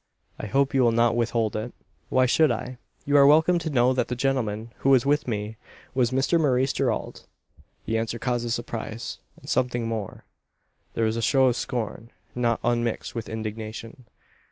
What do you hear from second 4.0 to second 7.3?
the gentleman, who was with me, was Mr Maurice Gerald."